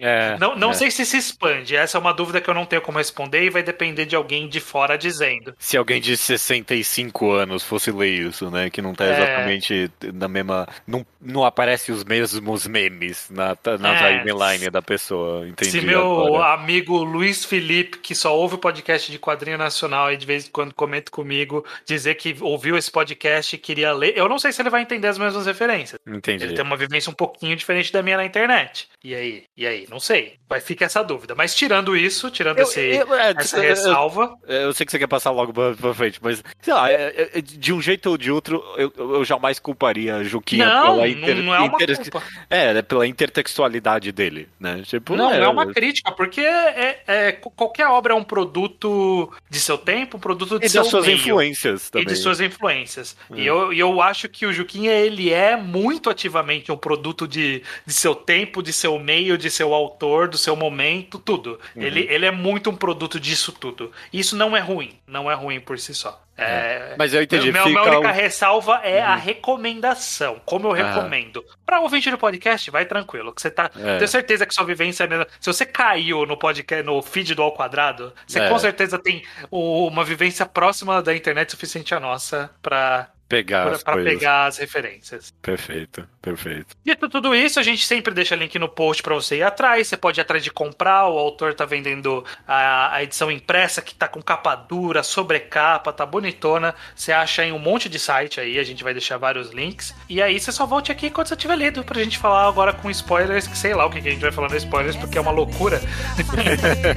[0.00, 0.74] É, Não, não é.
[0.74, 3.50] sei se se expande, essa é uma dúvida que eu não tenho como responder e
[3.50, 5.54] vai depender de alguém de fora dizendo.
[5.58, 8.70] Se alguém de 65 anos fosse ler isso, né?
[8.70, 9.12] Que não tá É.
[9.12, 10.68] exatamente na mesma.
[10.86, 14.18] Não, não aparece os mesmos memes na, na É.
[14.18, 15.48] timeline da pessoa.
[15.48, 15.70] Entendi.
[15.70, 16.54] Se meu agora.
[16.54, 20.50] amigo Luiz Felipe, que só ouve o podcast de quadrinho nacional e de vez em
[20.50, 24.62] quando comenta comigo, dizer que ouviu esse podcast e queria ler, eu não sei se
[24.62, 25.98] ele vai entender as mesmas referências.
[26.06, 26.44] Entendi.
[26.44, 28.88] Ele tem uma vivência um pouquinho diferente da minha na internet.
[29.04, 29.44] E aí?
[29.56, 29.86] E aí?
[29.90, 30.34] Não sei.
[30.48, 31.34] Vai ficar essa dúvida.
[31.34, 34.92] Mas tirando isso, tirando Eu- esse, eu- é, essa eu- eu- ressalva, Eu sei que
[34.92, 38.08] você quer passar logo pra, pra frente, mas sei lá, é- é- de um jeito
[38.10, 41.66] ou de outro, eu, eu jamais culparia a Juquinha não, pela inter, não, é uma
[41.66, 42.22] inter- culpa.
[42.50, 44.82] é, né, pela intertextualidade dele, né?
[44.84, 49.17] Tipo, Não, não é uma crítica, porque é, é- qualquer obra é um produto
[49.50, 51.16] de seu tempo, produto de E seu das suas meio.
[51.18, 52.06] influências E também.
[52.08, 53.16] de suas influências.
[53.30, 53.38] E Hum.
[53.44, 57.92] eu, e eu acho que o Juquinha, ele é muito ativamente um produto de, de
[57.92, 61.58] seu tempo, de seu meio, de seu autor, do seu momento, tudo.
[61.74, 61.82] Uhum.
[61.82, 63.90] Ele, ele é muito um produto disso tudo.
[64.12, 64.92] E isso não é ruim.
[65.06, 66.22] Não é ruim por si só.
[66.38, 69.20] É, Mas eu entendi, Minha, fica minha única o- ressalva é a Uhum.
[69.20, 70.40] recomendação.
[70.44, 71.44] Como eu recomendo.
[71.66, 73.32] Pra ouvinte do podcast, vai tranquilo.
[73.34, 73.70] Que você tá.
[73.76, 73.96] É.
[73.96, 75.26] Tenho certeza que sua vivência é a mesma.
[75.40, 78.48] Se você caiu no podcast, no feed do Ao Quadrado, você É.
[78.48, 83.72] com certeza tem o- uma vivência próxima da internet suficiente à nossa pra, pegar pra,
[83.72, 84.12] as pra coisas.
[84.12, 85.34] pegar as referências.
[85.42, 86.74] Perfeito, perfeito.
[86.84, 89.86] Dito tudo isso, a gente sempre deixa link no post pra você ir atrás.
[89.86, 91.08] Você pode ir atrás de comprar.
[91.08, 96.06] O autor tá vendendo a, a edição impressa que tá com capa dura, sobrecapa, tá
[96.06, 96.74] bonitona.
[96.94, 98.58] Você acha em um monte de site aí.
[98.58, 99.94] A gente vai deixar vários links.
[100.08, 102.90] E aí você só volte aqui quando você tiver lido pra gente falar agora com
[102.90, 103.46] spoilers.
[103.46, 105.32] Que sei lá o que que a gente vai falar no spoilers, porque é uma
[105.32, 105.80] loucura.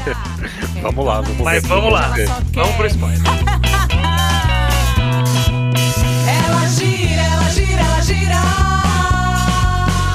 [0.82, 2.14] Vamos lá, vamos Mas vamos lá.
[2.54, 3.22] Vamos pro spoiler.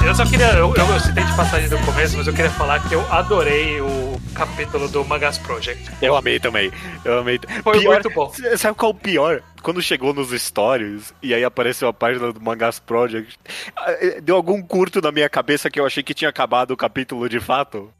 [0.05, 0.47] Eu só queria.
[0.53, 3.79] Eu, eu, eu citei de passagem do começo, mas eu queria falar que eu adorei
[3.81, 5.89] o capítulo do Mangas Project.
[6.01, 6.71] Eu amei também.
[7.03, 7.39] Eu amei.
[7.63, 8.31] Foi muito bom.
[8.57, 9.41] Sabe qual é o pior?
[9.67, 13.37] Quando chegou nos stories e aí apareceu a página do Mangas Project,
[13.85, 17.27] eh, deu algum curto na minha cabeça que eu achei que tinha acabado o capítulo
[17.27, 17.91] de fato.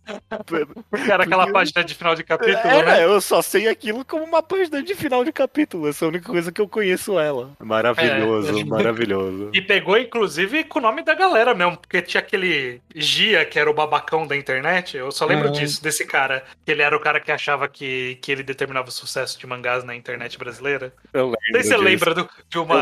[0.90, 3.04] Porque era aquela página de final de capítulo, É, né?
[3.04, 5.90] eu só sei aquilo como uma página de final de capítulo.
[5.90, 7.52] Essa é a única coisa que eu conheço ela.
[7.60, 8.64] Maravilhoso, É.
[8.64, 9.50] maravilhoso.
[9.54, 13.70] E pegou, inclusive, com o nome da galera mesmo, porque tinha aquele Gia, que era
[13.70, 14.96] o babacão da internet.
[14.96, 15.52] Eu só lembro Uhum.
[15.54, 16.46] disso, desse cara.
[16.66, 19.84] Que ele era o cara que achava que, que ele determinava o sucesso de mangás
[19.84, 20.94] na internet brasileira.
[21.14, 21.57] Eu lembro.
[21.62, 22.76] Sei se você lembra do- de uma,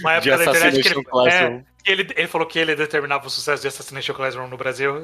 [0.00, 1.64] uma De época da internet que ele, é.
[1.84, 5.02] Ele, ele falou que ele determinava o sucesso de Assassination Classroom no Brasil.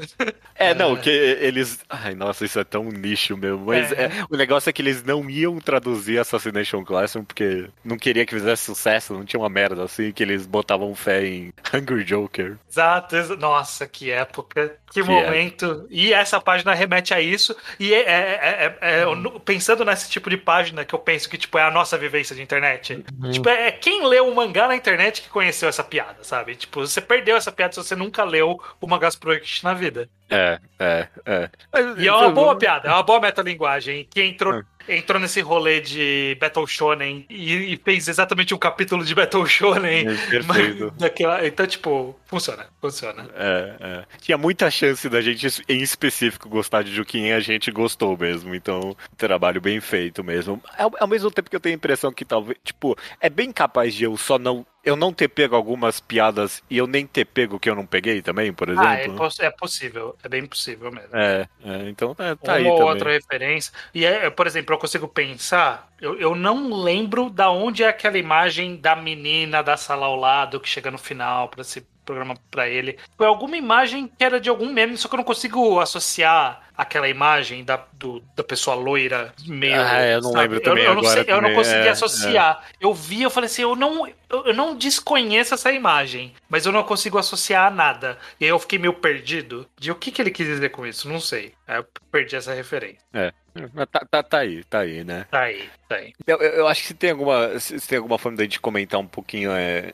[0.55, 1.81] É, não, que eles.
[1.89, 3.67] Ai, nossa, isso é tão nicho mesmo.
[3.67, 4.05] Mas É.
[4.05, 8.35] é, o negócio é que eles não iam traduzir Assassination Classroom porque não queria que
[8.35, 12.57] fizesse sucesso, não tinha uma merda assim, que eles botavam fé em Hungry Joker.
[12.71, 15.87] Exato, exa- nossa, que época, que, Que momento.
[15.91, 17.57] E essa página remete a isso.
[17.79, 21.37] E é, é- é- é- no- pensando nesse tipo de página que eu penso que
[21.39, 23.05] tipo, é a nossa vivência de internet.
[23.33, 26.55] Tipo, é quem leu o mangá na internet que conheceu essa piada, sabe?
[26.57, 30.09] Tipo, você perdeu essa piada se você nunca leu o Mangás Project na vida.
[30.31, 31.51] É, é, é.
[31.99, 36.37] E é uma boa piada, é uma boa metalinguagem que entrou, entrou nesse rolê de
[36.39, 40.07] Battle Shonen e, e fez exatamente um capítulo de Battle Shonen.
[40.07, 40.45] É, perfeito.
[40.93, 43.27] mas daquela- então, tipo, funciona, funciona.
[43.35, 44.05] É, é.
[44.21, 48.55] Tinha muita chance da gente, em específico, gostar de Juquinha e a gente gostou mesmo.
[48.55, 50.63] Então, trabalho bem feito mesmo.
[50.77, 53.95] Ao, ao mesmo tempo que eu tenho a impressão que talvez, tipo, é bem capaz
[53.95, 54.67] de eu só não.
[54.89, 57.87] Eu não ter pego algumas piadas e eu nem ter pego o que eu não
[57.87, 58.87] peguei também, por exemplo.
[58.87, 61.17] Ah, é, poss- é possível, é bem possível mesmo.
[61.17, 62.93] É, é, então é, tá Uma aí ou também.
[62.93, 63.73] outra referência.
[63.95, 68.19] E, é, por exemplo, eu consigo pensar, eu, eu não lembro da onde é aquela
[68.19, 72.67] imagem da menina da sala ao lado que chega no final pra esse programa pra
[72.69, 72.99] ele.
[73.17, 77.09] Foi alguma imagem que era de algum meme, só que eu não consigo associar aquela
[77.09, 79.75] imagem da, do- da pessoa loira meio.
[79.81, 82.65] Ah, eu não lembro também eu, eu não sei, eu não consegui é, associar.
[82.81, 86.73] Eu vi, eu falei assim, eu não, eu, eu não desconheço essa imagem, mas eu
[86.73, 88.19] não consigo associar a nada.
[88.41, 91.09] E aí eu fiquei meio perdido de o que, que ele quis dizer com isso,
[91.09, 91.53] não sei.
[91.69, 92.99] Eu perdi essa referência.
[93.13, 93.33] É.
[93.75, 95.27] Mas Tá, tá, tá aí, tá aí, né?
[95.31, 96.13] Tá aí, tá aí.
[96.27, 99.07] Eu, eu- acho que se tem alguma, se tem alguma forma da gente comentar um
[99.07, 99.93] pouquinho, é,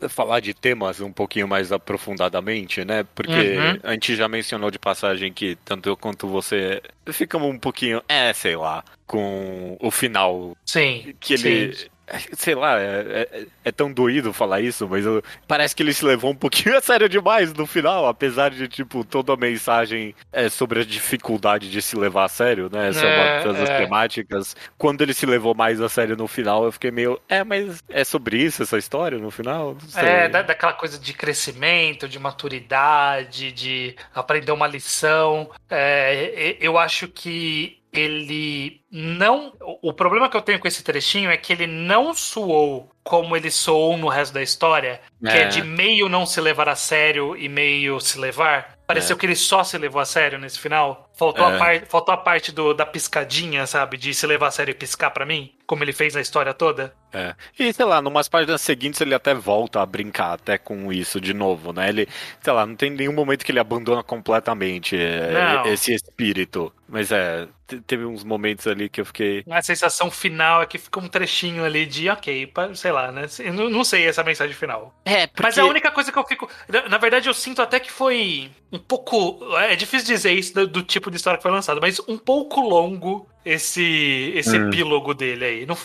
[0.00, 3.04] é, falar de temas um pouquinho mais aprofundadamente, né?
[3.14, 3.80] Porque Uhum.
[3.82, 8.32] a gente já mencionou de passagem que tanto eu quanto você ficamos um pouquinho, é,
[8.32, 11.14] sei lá, com o final Sim.
[11.20, 11.74] que ele.
[11.74, 11.86] sim.
[12.36, 16.04] Sei lá, é, é- é tão doído falar isso, mas eu- parece que ele se
[16.04, 20.48] levou um pouquinho a sério demais no final, apesar de, tipo, toda a mensagem é
[20.48, 22.88] sobre a dificuldade de se levar a sério, né?
[22.88, 23.78] Essa é, É, uma das é.
[23.78, 24.56] temáticas.
[24.76, 27.20] Quando ele se levou mais a sério no final, eu fiquei meio.
[27.28, 29.76] É, mas é sobre isso essa história no final?
[29.96, 35.50] É, da, daquela coisa de crescimento, de maturidade, de aprender uma lição.
[35.70, 39.52] É, eu acho que ele não.
[39.82, 43.50] O problema que eu tenho com esse trechinho é que ele não soou como ele
[43.50, 45.46] soou no resto da história, que é, É.
[45.48, 48.78] de meio não se levar a sério e meio se levar.
[48.86, 49.18] Pareceu É.
[49.18, 51.10] que ele só se levou a sério nesse final.
[51.14, 51.54] Faltou, É.
[51.54, 53.98] a, par- faltou a parte do, da piscadinha, sabe?
[53.98, 56.94] De se levar a sério e piscar pra mim, como ele fez na história toda.
[57.12, 57.34] É.
[57.58, 61.34] E sei lá, numas páginas seguintes ele até volta a brincar até com isso de
[61.34, 61.90] novo, né?
[61.90, 62.08] Ele,
[62.40, 65.66] sei lá, não tem nenhum momento que ele abandona completamente é, Não.
[65.66, 66.72] esse espírito.
[66.88, 69.42] Mas é, te- teve uns momentos ali que eu fiquei.
[69.50, 73.26] A sensação final é que fica um trechinho ali de, ok, sei lá, né?
[73.38, 74.94] Eu Não, não sei essa mensagem final.
[75.04, 75.42] É, porque...
[75.42, 76.48] Mas a única coisa que eu fico.
[76.90, 79.38] Na, verdade, eu sinto até que foi um pouco.
[79.56, 82.60] É difícil dizer isso do, do tipo de história que foi lançada, mas um pouco
[82.60, 84.68] longo esse, esse Hum.
[84.68, 85.66] epílogo dele aí.
[85.66, 85.76] Não,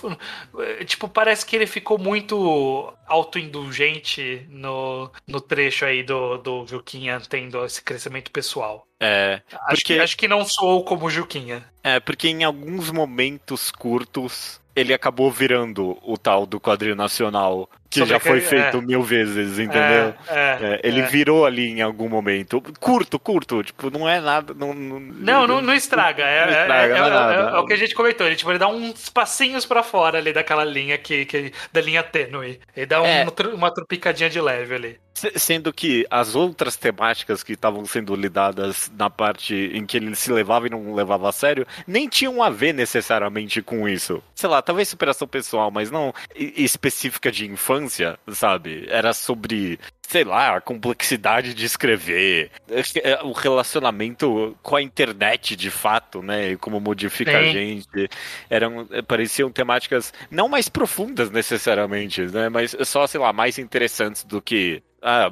[0.63, 7.19] é, tipo, parece que ele ficou muito autoindulgente no, no trecho aí do, do Juquinha
[7.21, 8.85] tendo esse crescimento pessoal.
[9.01, 11.63] É, Acho, Porque- que, acho que não soou como Juquinha.
[11.83, 18.06] é, porque em alguns momentos curtos ele acabou virando o tal do quadrinho nacional, que
[18.06, 20.13] já foi feito mil vezes, entendeu?
[20.28, 21.06] É, é, É, ele é.
[21.08, 22.62] virou ali em algum momento.
[22.80, 24.54] Curto, curto, tipo, não é nada.
[24.54, 26.23] Não, não, Não, não, não estraga.
[26.23, 28.28] É, é- estraga, é- é é- é o que a gente comentou.
[28.28, 32.04] Ele, tipo, ele dá uns passinhos pra fora ali daquela linha que, que da linha
[32.04, 32.60] tênue.
[32.75, 33.25] Ele dá um- É.
[33.54, 34.99] uma, tropicadinha de leve ali.
[35.15, 40.15] Se- Sendo que as outras temáticas que estavam sendo lidadas na parte em que ele
[40.15, 44.23] se levava e não levava a sério, nem tinham a ver necessariamente com isso.
[44.34, 48.85] Sei lá, talvez superação pessoal, mas não específica de infância, sabe?
[48.89, 55.55] Era sobre, sei lá, a complexidade de escrever, é, é, o relacionamento com a internet
[55.55, 56.51] de fato, né?
[56.51, 57.51] E como modifica a Sim.
[57.51, 58.09] gente.
[58.49, 62.49] Eram, é, pareciam temáticas não mais profundas necessariamente, né?
[62.49, 64.81] Mas só, sei lá, mais interessantes do que.
[65.01, 65.31] Ah,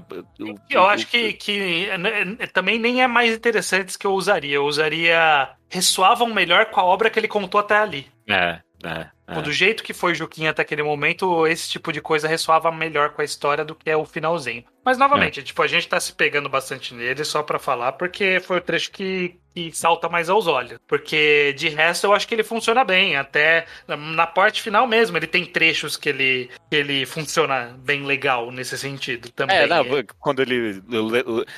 [0.69, 4.55] Eu o- acho que, que né, também nem é mais interessante que eu usaria.
[4.55, 5.49] Eu usaria.
[5.69, 8.07] Ressoavam melhor com a obra que ele contou até ali.
[8.29, 9.07] É, é.
[9.28, 9.42] É.
[9.42, 13.22] Do jeito que foi Juquinha até aquele momento, esse tipo de coisa ressoava melhor com
[13.22, 14.63] a história do que é o finalzinho.
[14.86, 18.58] Mas, novamente, tipo, a gente tá se pegando bastante nele só pra falar, porque foi
[18.60, 20.80] o trecho que, que salta mais aos olhos.
[20.88, 23.15] Porque de resto eu acho que ele funciona bem.
[23.15, 28.52] Até na parte final mesmo, ele tem trechos que ele, que ele funciona bem legal
[28.52, 29.58] nesse sentido também.
[29.58, 29.84] É, não,
[30.20, 30.80] quando ele,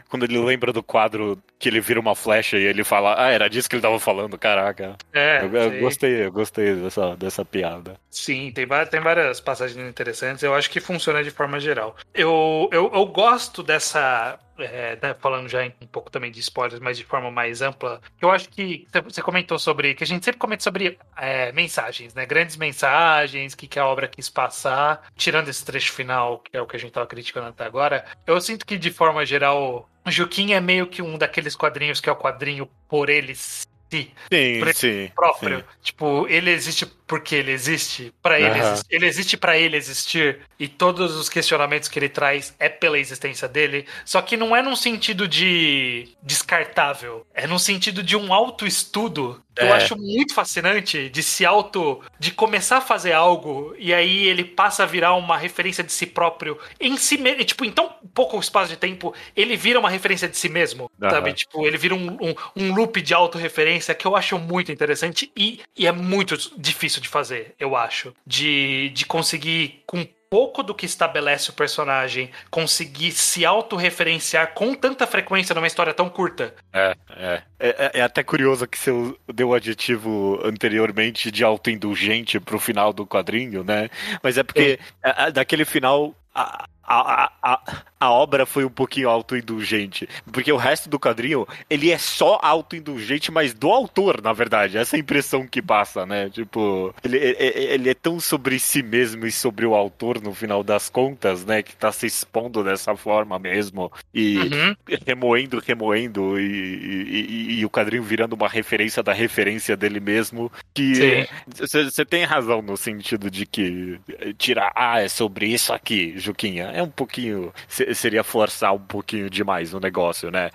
[0.08, 3.50] quando ele lembra do quadro que ele vira uma flecha e ele fala, ah, era
[3.50, 4.96] disso que ele tava falando, caraca.
[5.12, 8.00] É, eu, eu gostei, eu gostei dessa, dessa piada.
[8.10, 10.42] Sim, tem, tem várias passagens interessantes.
[10.42, 11.98] Eu acho que funciona de forma geral.
[12.14, 16.98] Eu, eu, eu gosto dessa é, né, falando já um pouco também de spoilers, mas
[16.98, 20.64] de forma mais ampla, eu acho que você comentou sobre, que a gente sempre comenta
[20.64, 22.26] sobre é, mensagens, né?
[22.26, 26.62] Grandes mensagens, o que, que a obra quis passar, tirando esse trecho final, que é
[26.62, 30.58] o que a gente estava criticando até agora, eu sinto que de forma geral, Juquinha
[30.58, 34.12] é meio que um daqueles quadrinhos que é o quadrinho por eles si.
[34.32, 35.12] Sim, por sim.
[35.16, 35.60] Próprio.
[35.60, 35.66] Sim.
[35.82, 38.82] Tipo, ele existe porque ele existe, para ele, uhum.
[38.88, 43.48] ele existe para ele existir e todos os questionamentos que ele traz é pela existência
[43.48, 49.44] dele, só que não é num sentido de descartável, é num sentido de um autoestudo
[49.60, 49.68] que é.
[49.68, 54.44] eu acho muito fascinante de se auto de começar a fazer algo e aí ele
[54.44, 58.40] passa a virar uma referência de si próprio em si mesmo, tipo, em tão pouco
[58.40, 61.10] espaço de tempo, ele vira uma referência de si mesmo, uhum.
[61.10, 61.34] sabe?
[61.34, 65.60] Tipo, ele vira um, um, um loop de autorreferência que eu acho muito interessante e,
[65.76, 68.14] e é muito difícil difícil de fazer, eu acho.
[68.26, 75.08] De, de conseguir, com pouco do que estabelece o personagem, conseguir se autorreferenciar com tanta
[75.08, 76.54] frequência numa história tão curta.
[76.72, 77.42] É, é.
[77.60, 78.92] É, é até curioso que você
[79.34, 83.90] deu o adjetivo anteriormente de autoindulgente pro final do quadrinho, né?
[84.22, 85.32] Mas é porque é.
[85.32, 86.14] daquele final.
[86.34, 90.08] A, a, a, a obra foi um pouquinho autoindulgente.
[90.32, 94.78] Porque o resto do quadrinho, ele é só autoindulgente, mas do autor, na verdade.
[94.78, 96.30] Essa é a impressão que passa, né?
[96.30, 100.90] Tipo, ele, ele é tão sobre si mesmo e sobre o autor, no final das
[100.90, 101.62] contas, né?
[101.62, 103.92] Que tá se expondo dessa forma mesmo.
[104.14, 104.76] E uhum.
[105.06, 106.40] remoendo, remoendo.
[106.40, 110.52] E, e, e, e, o quadrinho virando uma referência da referência dele mesmo.
[110.74, 111.28] Que
[111.60, 114.00] você tem razão no sentido de que
[114.38, 116.72] tirar, ah, é sobre isso aqui, Juquinha.
[116.80, 120.50] É um pouquinho seria forçar um pouquinho demais o negócio, né?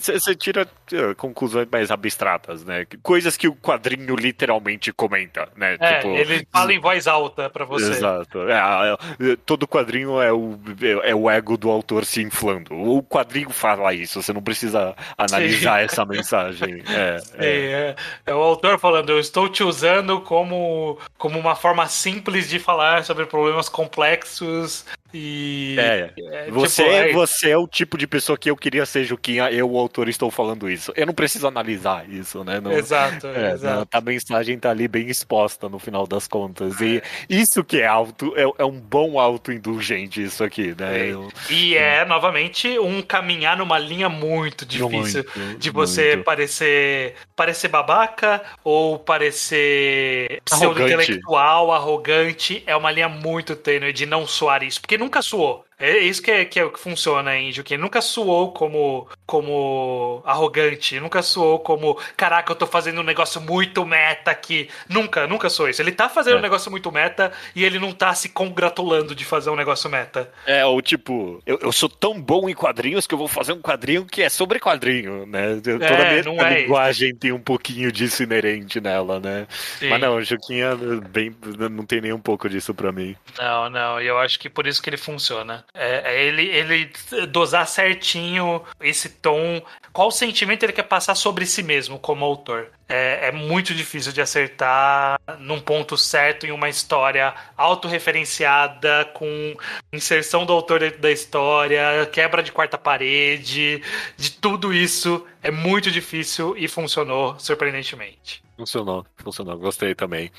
[0.00, 2.86] Você tira uh, conclusões mais abstratas, né?
[3.02, 5.76] Coisas que o quadrinho literalmente comenta, né?
[5.80, 6.14] É, tipo...
[6.14, 7.90] ele fala em voz alta para você.
[7.90, 8.48] Exato.
[8.48, 10.56] É, é, todo quadrinho é o,
[11.02, 12.72] é o ego do autor se inflando.
[12.72, 15.84] O quadrinho fala isso, você não precisa analisar Sim.
[15.86, 16.84] essa mensagem.
[16.94, 17.46] É, Sim, é.
[17.46, 18.34] é, é.
[18.34, 23.26] o autor falando, eu estou te usando como, como uma forma simples de falar sobre
[23.26, 25.63] problemas complexos e.
[25.78, 27.12] É, é você, tipo, é...
[27.12, 30.30] você é o tipo de pessoa que eu queria ser Juquinha, eu, o autor, estou
[30.30, 30.92] falando isso.
[30.96, 32.60] Eu não preciso analisar isso, né?
[32.60, 33.88] Não, exato, é, exato.
[33.90, 36.80] a mensagem tá ali bem exposta no final das contas.
[36.80, 41.10] E isso que é auto, é, é um bom auto-indulgente, isso aqui, né?
[41.10, 46.24] Eu, e é, novamente, um caminhar numa linha muito difícil muito, de você muito.
[46.24, 52.62] parecer parecer babaca ou parecer pseudo-intelectual, arrogante.
[52.66, 54.80] É uma linha muito tênue de não soar isso.
[54.80, 55.22] Porque nunca
[55.54, 55.64] suou.
[55.78, 57.78] É isso que é, que é o que funciona em Juken.
[57.78, 63.84] Nunca suou como, como arrogante, nunca suou como, caraca, eu tô fazendo um negócio muito
[63.84, 64.68] meta aqui.
[64.88, 65.82] Nunca, nunca sou isso.
[65.82, 66.38] Ele tá fazendo é.
[66.38, 70.30] um negócio muito meta e ele não tá se congratulando de fazer um negócio meta.
[70.46, 73.60] É, ou tipo, eu, eu sou tão bom em quadrinhos que eu vou fazer um
[73.60, 75.60] quadrinho que é sobre quadrinho, né?
[75.62, 77.18] Toda é, a minha é linguagem isso.
[77.18, 79.46] tem um pouquinho disso inerente nela, né?
[79.78, 79.88] Sim.
[79.88, 80.76] Mas não, o Juquinha
[81.10, 81.34] bem,
[81.70, 83.16] não tem nem um pouco disso pra mim.
[83.38, 85.63] Não, não, e eu acho que por isso que ele funciona.
[85.72, 86.92] É, é ele, ele
[87.28, 92.70] dosar certinho esse tom, qual sentimento ele quer passar sobre si mesmo como autor.
[92.88, 99.56] É, é, muito difícil de acertar num ponto certo em uma história autorreferenciada, com
[99.92, 103.82] inserção do autor da história, quebra de quarta parede,
[104.16, 105.24] de tudo isso.
[105.42, 108.42] É muito difícil e funcionou surpreendentemente.
[108.56, 110.30] Funcionou, funcionou, gostei também.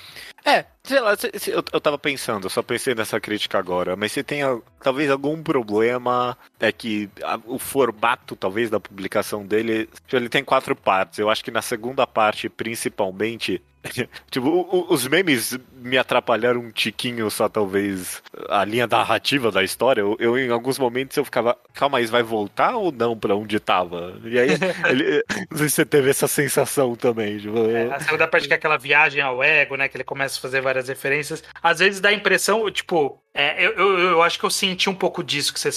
[0.45, 1.13] É, sei lá,
[1.47, 4.41] eu, eu tava pensando, só pensei nessa crítica agora, mas se tem
[4.79, 10.75] talvez algum problema, é que a, o formato, talvez, da publicação dele, ele tem quatro
[10.75, 11.17] partes.
[11.17, 13.59] Eu acho que na segunda parte, principalmente,
[14.29, 20.01] tipo, o, os memes me atrapalharam um tiquinho só, talvez, a linha narrativa da história.
[20.01, 23.59] Eu, eu em alguns momentos, eu ficava, calma, isso vai voltar ou não pra onde
[23.59, 24.19] tava?
[24.23, 24.49] E aí,
[24.89, 27.37] ele, não sei se você teve essa sensação também.
[27.37, 30.34] Tipo, é, a segunda parte que é aquela viagem ao ego, né, que ele começa
[30.39, 31.43] a fazer várias referências.
[31.61, 34.95] Às vezes dá a impressão, tipo, é, eu, eu, eu, acho que eu senti um
[34.95, 35.71] pouco disso que você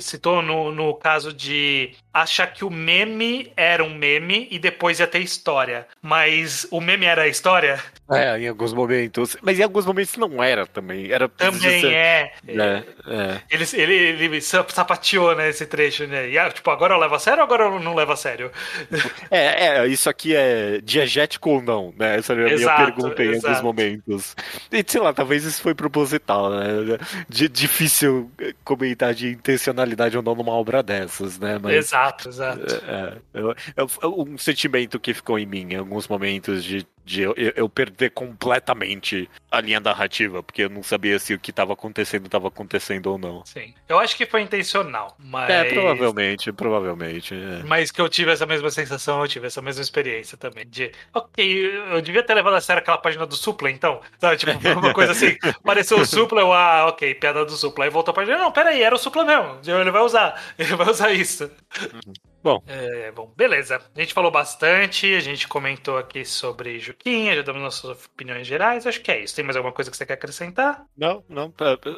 [0.00, 5.06] citou no, no caso de achar que o meme era um meme e depois ia
[5.06, 5.86] ter história.
[6.00, 7.82] Mas o meme era a história?
[8.10, 9.36] É, em alguns momentos.
[9.42, 11.10] Mas em alguns momentos não era também.
[11.10, 11.92] Era Também ser...
[11.92, 12.32] é.
[12.46, 13.40] é, é.
[13.50, 16.28] Ele, ele, ele sapateou, né, esse trecho, né?
[16.28, 18.50] E, ah, tipo, agora eu levo a sério ou agora eu não levo a sério?
[19.30, 22.18] É, é isso aqui é diegético ou não, né?
[22.18, 23.46] Essa é a minha pergunta em exato.
[23.46, 24.36] alguns momentos.
[24.70, 26.98] E sei lá, talvez isso foi proposital, né?
[27.28, 28.30] De, difícil
[28.64, 29.81] comentar de intencionalidade
[30.16, 31.58] ou não numa obra dessas, né?
[31.60, 32.62] Mas, exato, exato.
[32.86, 33.42] É, é,
[33.76, 38.10] é, um sentimento que ficou em mim em alguns momentos de de eu, eu, perder
[38.10, 43.06] completamente a linha narrativa, porque eu não sabia se o que estava acontecendo estava acontecendo
[43.06, 43.44] ou não.
[43.44, 43.74] Sim.
[43.88, 45.50] Eu acho que foi intencional, mas.
[45.50, 47.34] É, provavelmente, provavelmente.
[47.34, 47.62] É.
[47.64, 50.66] Mas que eu tive essa mesma sensação, eu tive essa mesma experiência também.
[50.66, 54.00] De, ok, eu devia ter levado a sério aquela página do Supla, então.
[54.20, 55.36] Sabe, tipo, uma coisa assim.
[55.62, 57.84] Apareceu o Supla, eu, ah, ok, piada do Supla.
[57.84, 59.58] Aí voltou a página, não, peraí, era o Supla mesmo.
[59.66, 61.50] Ele vai usar, ele vai usar isso.
[61.92, 62.31] Uhum.
[62.42, 62.62] Bom.
[62.66, 63.80] É, bom, beleza.
[63.94, 68.86] A gente falou bastante, a gente comentou aqui sobre Juquinha, já damos nossas opiniões gerais.
[68.86, 69.36] Acho que é isso.
[69.36, 70.84] Tem mais alguma coisa que você quer acrescentar?
[70.96, 71.52] Não, não.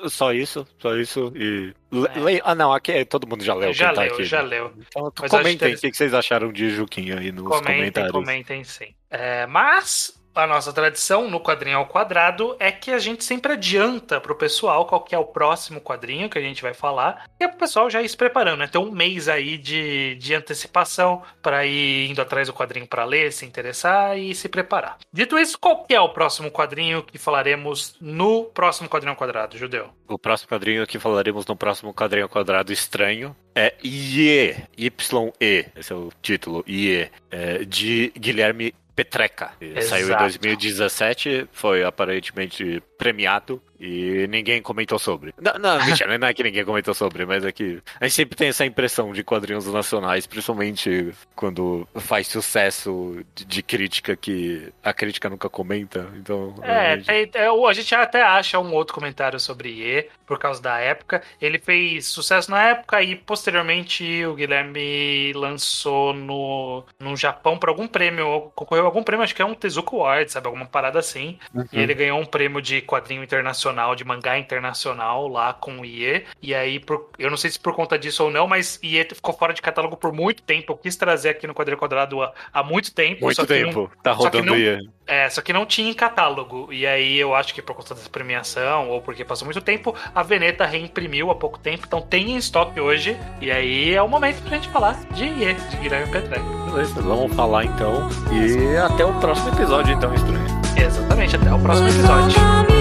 [0.09, 1.33] Só isso, só isso.
[1.35, 1.75] E.
[1.93, 2.41] É.
[2.45, 3.73] Ah, não, aqui é, todo mundo já leu.
[3.73, 4.49] Já tá leu, aqui, já né?
[4.49, 4.73] leu.
[4.79, 8.13] Então, comentem o que vocês acharam de Juquinha aí nos comentem, comentários.
[8.13, 8.95] Comentem, sim.
[9.11, 14.21] É, mas a nossa tradição no quadrinho ao quadrado é que a gente sempre adianta
[14.21, 17.49] pro pessoal qual que é o próximo quadrinho que a gente vai falar, e é
[17.49, 18.67] pro pessoal já ir se preparando, né?
[18.67, 23.33] Tem um mês aí de, de antecipação para ir indo atrás do quadrinho para ler,
[23.33, 24.99] se interessar e se preparar.
[25.13, 29.57] Dito isso, qual que é o próximo quadrinho que falaremos no próximo quadrinho ao quadrado,
[29.57, 29.91] Judeu?
[30.09, 35.93] O próximo quadrinho que falaremos no próximo quadrinho ao quadrado estranho é IE, Y-E, esse
[35.93, 39.53] é o título, IE, é, de Guilherme Petreca.
[39.89, 45.35] Saiu em 2017, foi aparentemente premiado e ninguém comentou sobre.
[45.41, 48.37] Não, não, mentira, não é que ninguém comentou sobre, mas é que a gente sempre
[48.37, 54.93] tem essa impressão de quadrinhos nacionais, principalmente quando faz sucesso de, de crítica que a
[54.93, 56.09] crítica nunca comenta.
[56.17, 56.55] Então.
[56.63, 57.37] É, a gente...
[57.37, 61.23] É, a gente até acha um outro comentário sobre IE, por causa da época.
[61.41, 67.87] Ele fez sucesso na época e posteriormente o Guilherme lançou no, no Japão para algum
[67.87, 70.47] prêmio, concorreu a algum prêmio, acho que é um Tezuka Award, sabe?
[70.47, 71.39] Alguma parada assim.
[71.55, 71.67] Uhum.
[71.73, 73.64] E ele ganhou um prêmio de quadrinho internacional,
[73.97, 76.25] de mangá internacional lá com o IE.
[76.43, 79.35] E aí, por, eu não sei se por conta disso ou não, mas IE ficou
[79.35, 80.73] fora de catálogo por muito tempo.
[80.73, 83.25] Eu quis trazer aqui no Quadrinho Quadrado há, há muito tempo.
[83.25, 83.91] Muito tempo.
[83.95, 84.79] Não, tá rodando não, IE.
[85.07, 86.73] É, só que não tinha em catálogo.
[86.73, 90.23] E aí eu acho que por conta dessa premiação, ou porque passou muito tempo, a
[90.23, 91.85] Veneta reimprimiu há pouco tempo.
[91.87, 93.17] Então tem em estoque hoje.
[93.41, 96.43] E aí é o momento pra gente falar de IE, de Guilherme Petrec.
[96.67, 98.09] Beleza, vamos falar então.
[98.33, 100.45] E até o próximo episódio, então, estranho.
[100.77, 102.74] Exatamente, até o próximo episódio.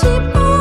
[0.00, 0.57] Te pode